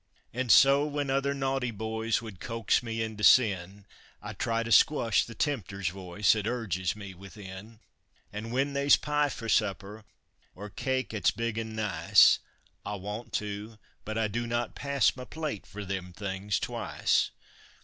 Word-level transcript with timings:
An' 0.33 0.49
so, 0.49 0.83
when 0.83 1.11
other 1.11 1.31
naughty 1.31 1.69
boys 1.69 2.23
would 2.23 2.39
coax 2.39 2.81
me 2.81 3.03
into 3.03 3.23
sin, 3.23 3.85
I 4.19 4.33
try 4.33 4.63
to 4.63 4.71
skwush 4.71 5.23
the 5.27 5.35
Tempter's 5.35 5.89
voice 5.89 6.35
'at 6.35 6.47
urges 6.47 6.95
me 6.95 7.13
within; 7.13 7.81
An' 8.33 8.49
when 8.49 8.73
they's 8.73 8.95
pie 8.97 9.29
for 9.29 9.47
supper, 9.47 10.03
or 10.55 10.71
cakes 10.71 11.13
'at's 11.13 11.29
big 11.29 11.59
an' 11.59 11.75
nice, 11.75 12.39
I 12.83 12.95
want 12.95 13.31
to 13.33 13.77
but 14.03 14.17
I 14.17 14.27
do 14.27 14.47
not 14.47 14.73
pass 14.73 15.15
my 15.15 15.23
plate 15.25 15.67
f'r 15.71 15.85
them 15.87 16.13
things 16.13 16.59
twice! 16.59 17.29